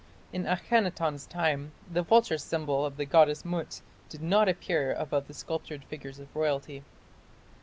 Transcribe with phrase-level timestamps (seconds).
[0.33, 5.33] In Akhenaton's time the vulture symbol of the goddess Mut did not appear above the
[5.35, 6.83] sculptured figures of royalty.